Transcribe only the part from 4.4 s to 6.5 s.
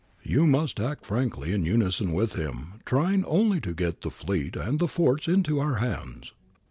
and the forts into our hands.'